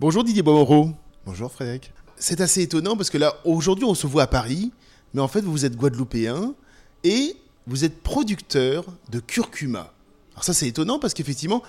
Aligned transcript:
Bonjour 0.00 0.22
Didier 0.22 0.42
Bomoro. 0.42 0.90
Bonjour 1.26 1.50
Frédéric. 1.50 1.92
C'est 2.16 2.40
assez 2.40 2.62
étonnant 2.62 2.96
parce 2.96 3.10
que 3.10 3.18
là, 3.18 3.34
aujourd'hui, 3.44 3.84
on 3.84 3.96
se 3.96 4.06
voit 4.06 4.22
à 4.22 4.26
Paris, 4.28 4.70
mais 5.12 5.20
en 5.20 5.26
fait, 5.26 5.40
vous 5.40 5.64
êtes 5.64 5.74
guadeloupéen 5.74 6.54
et 7.02 7.34
vous 7.66 7.84
êtes 7.84 8.00
producteur 8.00 8.84
de 9.10 9.18
curcuma. 9.18 9.92
Alors 10.34 10.44
ça, 10.44 10.54
c'est 10.54 10.68
étonnant 10.68 11.00
parce 11.00 11.14
qu'effectivement, 11.14 11.64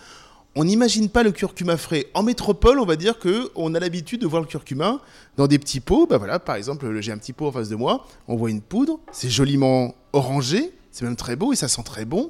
on 0.55 0.63
n'imagine 0.63 1.10
pas 1.10 1.23
le 1.23 1.31
curcuma 1.31 1.76
frais. 1.76 2.05
En 2.13 2.21
métropole, 2.21 2.79
on 2.79 2.86
va 2.86 2.97
dire 2.97 3.18
que 3.18 3.50
on 3.55 3.73
a 3.73 3.79
l'habitude 3.79 4.21
de 4.21 4.28
voir 4.28 4.43
le 4.43 4.47
curcuma 4.47 5.01
dans 5.35 5.47
des 5.47 5.57
petits 5.57 5.79
pots. 5.79 6.05
Ben 6.05 6.19
voilà, 6.19 6.37
par 6.37 6.55
exemple, 6.55 7.01
j'ai 7.01 7.11
un 7.11 7.17
petit 7.17 7.33
pot 7.33 7.47
en 7.47 7.51
face 7.51 7.69
de 7.69 7.75
moi. 7.75 8.05
On 8.27 8.35
voit 8.35 8.51
une 8.51 8.61
poudre. 8.61 8.99
C'est 9.11 9.31
joliment 9.31 9.96
orangé. 10.13 10.71
C'est 10.91 11.03
même 11.03 11.15
très 11.15 11.35
beau 11.35 11.51
et 11.51 11.55
ça 11.55 11.67
sent 11.67 11.83
très 11.83 12.05
bon. 12.05 12.29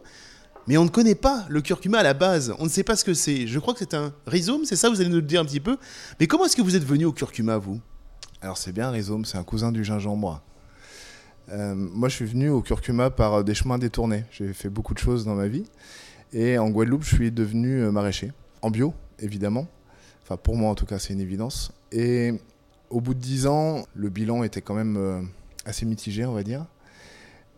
Mais 0.69 0.77
on 0.77 0.83
ne 0.83 0.89
connaît 0.89 1.15
pas 1.15 1.47
le 1.49 1.61
curcuma 1.61 1.97
à 1.97 2.03
la 2.03 2.13
base. 2.13 2.53
On 2.59 2.65
ne 2.65 2.69
sait 2.69 2.83
pas 2.83 2.95
ce 2.95 3.03
que 3.03 3.15
c'est. 3.15 3.47
Je 3.47 3.57
crois 3.57 3.73
que 3.73 3.79
c'est 3.79 3.95
un 3.95 4.13
rhizome, 4.27 4.65
c'est 4.65 4.75
ça 4.75 4.87
Vous 4.87 5.01
allez 5.01 5.09
nous 5.09 5.15
le 5.15 5.23
dire 5.23 5.41
un 5.41 5.45
petit 5.45 5.59
peu. 5.59 5.79
Mais 6.19 6.27
comment 6.27 6.45
est-ce 6.45 6.55
que 6.55 6.61
vous 6.61 6.75
êtes 6.75 6.85
venu 6.85 7.05
au 7.05 7.11
curcuma, 7.11 7.57
vous? 7.57 7.81
Alors 8.39 8.55
c'est 8.55 8.71
bien 8.71 8.89
un 8.89 8.91
rhizome, 8.91 9.25
c'est 9.25 9.39
un 9.39 9.43
cousin 9.43 9.71
du 9.71 9.83
gingembre. 9.83 10.43
Euh, 11.51 11.73
moi, 11.73 12.07
je 12.07 12.17
suis 12.17 12.25
venu 12.25 12.49
au 12.49 12.61
curcuma 12.61 13.09
par 13.09 13.43
des 13.43 13.55
chemins 13.55 13.79
détournés. 13.79 14.25
J'ai 14.29 14.53
fait 14.53 14.69
beaucoup 14.69 14.93
de 14.93 14.99
choses 14.99 15.25
dans 15.25 15.33
ma 15.33 15.47
vie. 15.47 15.65
Et 16.33 16.59
en 16.59 16.69
Guadeloupe, 16.69 17.01
je 17.01 17.15
suis 17.15 17.31
devenu 17.31 17.81
euh, 17.81 17.91
maraîcher. 17.91 18.31
En 18.61 18.69
bio, 18.69 18.93
évidemment. 19.17 19.67
Enfin, 20.21 20.37
pour 20.37 20.55
moi, 20.55 20.69
en 20.69 20.75
tout 20.75 20.85
cas, 20.85 20.99
c'est 20.99 21.13
une 21.13 21.21
évidence. 21.21 21.71
Et 21.91 22.31
au 22.91 23.01
bout 23.01 23.15
de 23.15 23.19
dix 23.19 23.47
ans, 23.47 23.85
le 23.95 24.09
bilan 24.09 24.43
était 24.43 24.61
quand 24.61 24.75
même 24.75 24.97
euh, 24.97 25.21
assez 25.65 25.87
mitigé, 25.87 26.27
on 26.27 26.33
va 26.33 26.43
dire. 26.43 26.67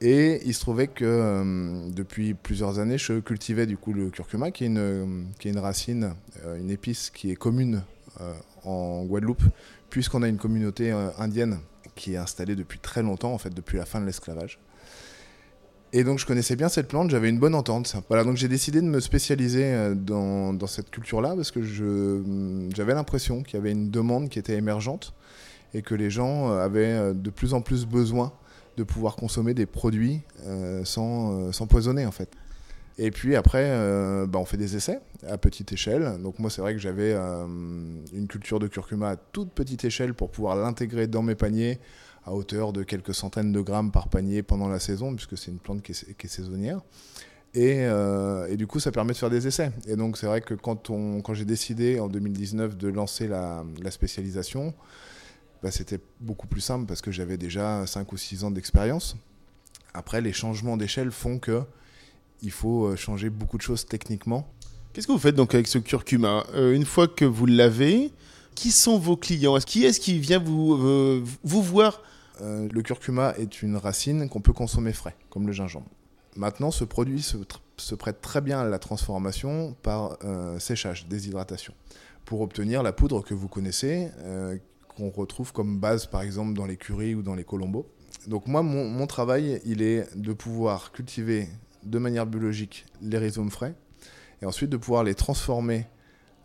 Et 0.01 0.41
il 0.45 0.53
se 0.53 0.61
trouvait 0.61 0.87
que 0.87 1.05
euh, 1.05 1.89
depuis 1.91 2.33
plusieurs 2.33 2.79
années, 2.79 2.97
je 2.97 3.19
cultivais 3.19 3.67
du 3.67 3.77
coup 3.77 3.93
le 3.93 4.09
curcuma, 4.09 4.51
qui 4.51 4.63
est 4.63 4.67
une, 4.67 5.27
qui 5.39 5.47
est 5.47 5.51
une 5.51 5.59
racine, 5.59 6.15
une 6.57 6.71
épice 6.71 7.11
qui 7.11 7.29
est 7.31 7.35
commune 7.35 7.83
en 8.63 9.03
Guadeloupe, 9.05 9.43
puisqu'on 9.89 10.23
a 10.23 10.27
une 10.27 10.37
communauté 10.37 10.91
indienne 11.19 11.59
qui 11.95 12.13
est 12.13 12.17
installée 12.17 12.55
depuis 12.55 12.79
très 12.79 13.03
longtemps, 13.03 13.31
en 13.31 13.37
fait, 13.37 13.53
depuis 13.53 13.77
la 13.77 13.85
fin 13.85 14.01
de 14.01 14.05
l'esclavage. 14.05 14.59
Et 15.93 16.05
donc 16.05 16.19
je 16.19 16.25
connaissais 16.25 16.55
bien 16.55 16.69
cette 16.69 16.87
plante, 16.87 17.09
j'avais 17.09 17.29
une 17.29 17.39
bonne 17.39 17.55
entente. 17.55 17.95
Voilà, 18.07 18.23
donc 18.23 18.37
j'ai 18.37 18.47
décidé 18.47 18.79
de 18.79 18.85
me 18.85 19.01
spécialiser 19.01 19.65
euh, 19.65 19.93
dans, 19.93 20.53
dans 20.53 20.67
cette 20.67 20.89
culture-là 20.89 21.33
parce 21.35 21.51
que 21.51 21.59
mm, 21.59 22.69
j'avais 22.73 22.93
l'impression 22.93 23.43
qu'il 23.43 23.55
y 23.55 23.57
avait 23.57 23.71
une 23.71 23.91
demande 23.91 24.29
qui 24.29 24.39
était 24.39 24.55
émergente 24.55 25.13
et 25.73 25.81
que 25.81 25.93
les 25.93 26.09
gens 26.09 26.49
euh, 26.49 26.63
avaient 26.63 26.93
euh, 26.93 27.13
de 27.13 27.29
plus 27.29 27.53
en 27.53 27.61
plus 27.61 27.85
besoin 27.85 28.31
de 28.77 28.83
pouvoir 28.83 29.15
consommer 29.15 29.53
des 29.53 29.65
produits 29.65 30.21
sans, 30.83 31.51
sans 31.51 31.67
poisonner 31.67 32.05
en 32.05 32.11
fait. 32.11 32.29
Et 32.97 33.09
puis 33.09 33.35
après, 33.35 33.69
bah, 34.27 34.39
on 34.39 34.45
fait 34.45 34.57
des 34.57 34.75
essais 34.75 34.99
à 35.27 35.37
petite 35.37 35.71
échelle. 35.71 36.19
Donc 36.21 36.39
moi, 36.39 36.49
c'est 36.49 36.61
vrai 36.61 36.73
que 36.73 36.79
j'avais 36.79 37.13
une 37.13 38.27
culture 38.27 38.59
de 38.59 38.67
curcuma 38.67 39.09
à 39.09 39.15
toute 39.15 39.51
petite 39.51 39.83
échelle 39.85 40.13
pour 40.13 40.29
pouvoir 40.29 40.55
l'intégrer 40.55 41.07
dans 41.07 41.21
mes 41.21 41.35
paniers 41.35 41.79
à 42.25 42.33
hauteur 42.33 42.73
de 42.73 42.83
quelques 42.83 43.13
centaines 43.13 43.51
de 43.51 43.61
grammes 43.61 43.91
par 43.91 44.07
panier 44.07 44.43
pendant 44.43 44.67
la 44.67 44.79
saison, 44.79 45.15
puisque 45.15 45.37
c'est 45.37 45.51
une 45.51 45.59
plante 45.59 45.81
qui 45.81 45.91
est, 45.91 46.27
saisonnière. 46.27 46.81
Euh, 47.57 48.47
et, 48.47 48.57
du 48.57 48.67
coup, 48.67 48.79
ça 48.79 48.91
permet 48.91 49.13
de 49.13 49.17
faire 49.17 49.29
des 49.29 49.47
essais. 49.47 49.71
Et 49.87 49.95
donc, 49.95 50.17
c'est 50.17 50.27
vrai 50.27 50.41
que 50.41 50.53
quand, 50.53 50.87
quand 50.87 51.33
j'ai 51.33 51.45
décidé 51.45 51.99
en 51.99 52.07
2019 52.07 52.77
de 52.77 52.87
lancer 52.89 53.27
la, 53.27 53.63
spécialisation, 53.89 54.73
bah, 55.61 55.71
c'était 55.71 55.99
beaucoup 56.19 56.47
plus 56.47 56.61
simple 56.61 56.85
parce 56.85 57.01
que 57.01 57.11
j'avais 57.11 57.37
déjà 57.37 57.85
5 57.85 58.11
ou 58.11 58.17
6 58.17 58.43
ans 58.43 58.51
d'expérience. 58.51 59.15
Après, 59.93 60.21
les 60.21 60.33
changements 60.33 60.77
d'échelle 60.77 61.11
font 61.11 61.39
que 61.39 61.63
il 62.41 62.51
faut 62.51 62.85
euh, 62.85 62.95
changer 62.95 63.29
beaucoup 63.29 63.57
de 63.57 63.61
choses 63.61 63.85
techniquement. 63.85 64.47
Qu'est-ce 64.93 65.07
que 65.07 65.11
vous 65.11 65.19
faites 65.19 65.35
donc 65.35 65.53
avec 65.53 65.67
ce 65.67 65.77
curcuma? 65.77 66.43
Euh, 66.55 66.73
Une 66.73 66.85
fois 66.85 67.07
que 67.07 67.25
vous 67.25 67.45
l'avez, 67.45 68.11
qui 68.55 68.71
sont 68.71 68.97
vos 68.97 69.15
clients? 69.15 69.57
Qui 69.59 69.85
est-ce 69.85 69.99
qui 69.99 70.19
vient 70.19 70.39
vous, 70.39 71.23
vous 71.43 71.61
voir? 71.61 72.01
Euh, 72.41 72.67
le 72.71 72.81
curcuma 72.81 73.33
est 73.37 73.61
une 73.61 73.77
racine 73.77 74.27
qu'on 74.29 74.41
peut 74.41 74.53
consommer 74.53 74.93
frais, 74.93 75.15
comme 75.29 75.45
le 75.45 75.53
gingembre. 75.53 75.87
Maintenant, 76.35 76.71
ce 76.71 76.83
produit 76.83 77.21
se, 77.21 77.95
prête 77.95 78.21
très 78.21 78.41
bien 78.41 78.61
à 78.61 78.65
la 78.65 78.79
transformation 78.79 79.75
par 79.83 80.17
euh, 80.23 80.57
séchage, 80.59 81.07
déshydratation, 81.07 81.73
pour 82.25 82.41
obtenir 82.41 82.83
la 82.83 82.93
poudre 82.93 83.21
que 83.23 83.33
vous 83.33 83.47
connaissez, 83.47 84.09
euh, 84.19 84.57
qu'on 84.95 85.09
retrouve 85.09 85.53
comme 85.53 85.79
base 85.79 86.05
par 86.05 86.21
exemple 86.21 86.53
dans 86.53 86.65
les 86.65 86.77
curries 86.77 87.15
ou 87.15 87.21
dans 87.21 87.35
les 87.35 87.43
colombos. 87.43 87.87
Donc 88.27 88.47
moi, 88.47 88.61
mon, 88.61 89.07
travail, 89.07 89.61
il 89.65 89.81
est 89.81 90.15
de 90.15 90.33
pouvoir 90.33 90.91
cultiver 90.91 91.47
de 91.83 91.97
manière 91.97 92.25
biologique 92.27 92.85
les 93.01 93.17
rhizomes 93.17 93.49
frais, 93.49 93.73
et 94.41 94.45
ensuite 94.45 94.69
de 94.69 94.77
pouvoir 94.77 95.03
les 95.03 95.15
transformer 95.15 95.87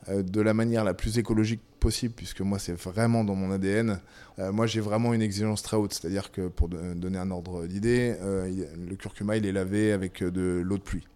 de 0.08 0.40
la 0.40 0.54
manière 0.54 0.84
la 0.84 0.94
plus 0.94 1.18
écologique 1.18 1.60
possible, 1.86 2.14
puisque 2.14 2.40
moi, 2.40 2.58
c'est 2.58 2.72
vraiment 2.72 3.22
dans 3.22 3.34
mon 3.34 3.50
ADN. 3.52 4.00
Euh, 4.38 4.50
moi, 4.50 4.66
j'ai 4.66 4.80
vraiment 4.80 5.14
une 5.14 5.22
exigence 5.22 5.62
très 5.62 5.76
haute, 5.76 5.92
c'est-à-dire 5.92 6.32
que 6.32 6.48
pour 6.48 6.68
donner 6.68 7.18
un 7.18 7.30
ordre 7.30 7.66
d'idée, 7.66 8.16
euh, 8.20 8.66
le 8.76 8.96
curcuma, 8.96 9.36
il 9.36 9.46
est 9.46 9.52
lavé 9.52 9.92
avec 9.92 10.22
de 10.22 10.62
l'eau 10.64 10.78
de 10.78 10.82
pluie. 10.82 11.06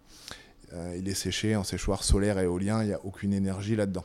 Euh, 0.72 0.94
il 0.96 1.08
est 1.08 1.14
séché 1.14 1.56
en 1.56 1.64
séchoir 1.64 2.04
solaire 2.04 2.38
et 2.38 2.44
éolien, 2.44 2.82
il 2.82 2.86
n'y 2.86 2.92
a 2.92 3.04
aucune 3.04 3.32
énergie 3.32 3.74
là-dedans. 3.74 4.04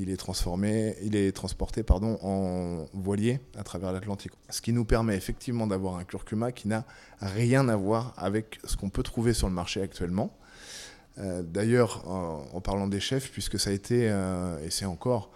Il 0.00 0.10
est 0.10 0.16
transformé, 0.16 0.96
il 1.02 1.14
est 1.14 1.30
transporté 1.32 1.82
pardon, 1.82 2.18
en 2.22 2.86
voilier 2.94 3.40
à 3.56 3.62
travers 3.62 3.92
l'Atlantique. 3.92 4.32
Ce 4.48 4.60
qui 4.60 4.72
nous 4.72 4.84
permet 4.84 5.14
effectivement 5.14 5.66
d'avoir 5.66 5.96
un 5.96 6.04
curcuma 6.04 6.52
qui 6.52 6.68
n'a 6.68 6.84
rien 7.20 7.68
à 7.68 7.76
voir 7.76 8.14
avec 8.16 8.58
ce 8.64 8.76
qu'on 8.76 8.88
peut 8.88 9.02
trouver 9.02 9.34
sur 9.34 9.48
le 9.48 9.54
marché 9.54 9.82
actuellement. 9.82 10.36
D'ailleurs, 11.18 12.08
en, 12.08 12.62
parlant 12.62 12.86
des 12.86 13.00
chefs, 13.00 13.30
puisque 13.30 13.60
ça 13.60 13.68
a 13.68 13.72
été, 13.74 14.04
et 14.04 14.70
c'est 14.70 14.86
encore, 14.86 15.30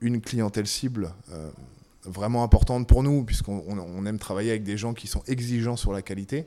une 0.00 0.20
clientèle 0.20 0.66
cible 0.66 1.12
euh, 1.32 1.50
vraiment 2.04 2.42
importante 2.42 2.86
pour 2.86 3.02
nous, 3.02 3.24
puisqu'on 3.24 4.06
aime 4.06 4.18
travailler 4.18 4.50
avec 4.50 4.62
des 4.62 4.76
gens 4.76 4.94
qui 4.94 5.06
sont 5.06 5.22
exigeants 5.26 5.76
sur 5.76 5.92
la 5.92 6.02
qualité, 6.02 6.46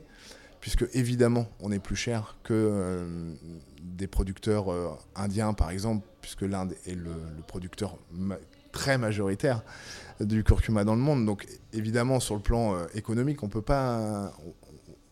puisque 0.62 0.86
évidemment, 0.94 1.46
on 1.60 1.70
est 1.72 1.80
plus 1.80 1.96
cher 1.96 2.36
que 2.44 2.54
euh, 2.54 3.34
des 3.82 4.06
producteurs 4.06 4.72
euh, 4.72 4.88
indiens, 5.14 5.52
par 5.52 5.70
exemple, 5.70 6.06
puisque 6.22 6.42
l'Inde 6.42 6.74
est 6.86 6.94
le, 6.94 7.10
producteur 7.46 7.98
très 8.70 8.96
majoritaire 8.96 9.62
du 10.20 10.44
curcuma 10.44 10.84
dans 10.84 10.94
le 10.94 11.00
monde. 11.00 11.26
Donc 11.26 11.46
évidemment, 11.74 12.20
sur 12.20 12.36
le 12.36 12.40
plan 12.40 12.86
économique, 12.94 13.42
on 13.42 13.48
peut 13.48 13.60
pas, 13.60 14.32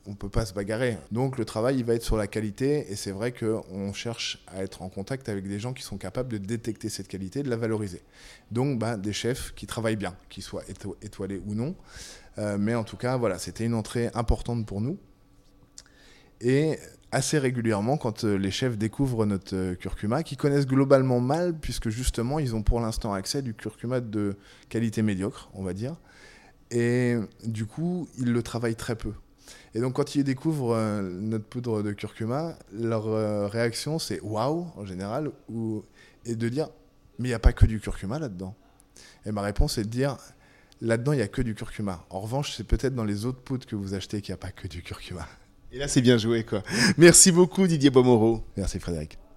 on 0.07 0.15
peut 0.15 0.29
pas 0.29 0.47
se 0.47 0.55
bagarrer. 0.55 0.99
Donc 1.11 1.37
le 1.37 1.45
travail, 1.45 1.79
il 1.79 1.85
va 1.85 1.95
être 1.95 2.05
sur 2.05 2.17
la 2.17 2.29
qualité, 2.29 2.91
et 2.91 2.97
c'est 2.97 3.11
vrai 3.11 3.33
qu'on 3.33 3.93
cherche 3.93 4.43
à 4.47 4.63
être 4.63 4.83
en 4.83 4.89
contact 4.89 5.29
avec 5.29 5.49
des 5.49 5.59
gens 5.59 5.73
qui 5.73 5.83
sont 5.83 5.99
capables 5.99 6.29
de 6.29 6.39
détecter 6.39 6.89
cette 6.89 7.09
qualité, 7.09 7.43
de 7.43 7.51
la 7.51 7.57
valoriser. 7.57 8.03
Donc 8.53 8.79
bah, 8.79 8.97
des 8.97 9.13
chefs 9.13 9.53
qui 9.55 9.67
travaillent 9.67 9.97
bien, 9.97 10.15
qu'ils 10.29 10.45
soient 10.45 10.65
étoilés 11.03 11.43
ou 11.45 11.55
non. 11.55 11.75
Euh, 12.39 12.57
mais 12.59 12.75
en 12.75 12.85
tout 12.85 12.97
cas, 12.97 13.17
voilà, 13.17 13.39
c'était 13.39 13.65
une 13.65 13.75
entrée 13.75 14.11
importante 14.15 14.65
pour 14.65 14.81
nous. 14.81 14.99
Et 16.41 16.79
assez 17.13 17.39
régulièrement, 17.39 17.97
quand 17.97 18.25
euh, 18.25 18.37
les 18.37 18.51
chefs 18.51 18.79
découvrent 18.79 19.27
notre 19.27 19.55
euh, 19.55 19.75
curcuma, 19.75 20.23
qui 20.23 20.37
connaissent 20.37 20.67
globalement 20.67 21.21
mal, 21.21 21.55
puisque 21.55 21.89
justement, 21.89 22.39
ils 22.39 22.55
ont 22.55 22.63
pour 22.63 22.81
l'instant 22.81 23.13
accès 23.13 23.39
à 23.39 23.43
du 23.43 23.55
curcuma 23.55 24.01
de 24.01 24.37
qualité 24.69 25.03
médiocre, 25.03 25.51
on 25.55 25.63
va 25.63 25.73
dire. 25.73 25.97
Et 26.71 27.17
du 27.45 27.67
coup, 27.67 28.09
ils 28.19 28.33
le 28.33 28.43
travaillent 28.43 28.77
très 28.77 28.95
peu. 28.95 29.13
Et 29.75 29.81
donc, 29.81 29.95
quand 29.95 30.15
ils 30.15 30.23
découvrent 30.23 30.75
euh, 30.75 31.03
notre 31.03 31.45
poudre 31.45 31.83
de 31.83 31.93
curcuma, 31.93 32.57
leur 32.73 33.51
réaction, 33.51 33.99
c'est 33.99 34.21
waouh, 34.21 34.69
en 34.77 34.85
général, 34.85 35.31
ou, 35.49 35.83
et 36.25 36.37
de 36.37 36.49
dire, 36.49 36.69
mais 37.19 37.29
il 37.29 37.33
n'y 37.33 37.35
a 37.35 37.41
pas 37.41 37.53
que 37.53 37.67
du 37.67 37.81
curcuma 37.81 38.19
là-dedans. 38.19 38.55
Et 39.27 39.33
ma 39.33 39.43
réponse 39.43 39.79
est 39.79 39.85
de 39.85 39.89
dire, 39.89 40.17
là-dedans, 40.81 41.13
il 41.13 41.17
n'y 41.17 41.23
a 41.23 41.29
que 41.29 41.43
du 41.43 41.55
curcuma. 41.55 42.05
En 42.09 42.21
revanche, 42.21 42.55
c'est 42.57 42.65
peut-être 42.65 42.95
dans 42.95 43.05
les 43.05 43.27
autres 43.27 43.41
poudres 43.41 43.67
que 43.67 43.77
vous 43.77 43.95
achetez 43.95 44.21
qu'il 44.23 44.33
n'y 44.33 44.35
a 44.35 44.39
pas 44.39 44.53
que 44.53 44.69
du 44.69 44.83
curcuma. 44.83 45.27
Et 45.73 45.79
là, 45.79 45.87
c'est 45.87 46.01
bien 46.01 46.19
joué, 46.19 46.43
quoi. 46.45 46.63
Merci 46.99 47.31
beaucoup, 47.31 47.67
Didier 47.67 47.91
Bomoro. 47.91 48.43
Merci, 48.57 48.81
Frédéric. 48.81 49.21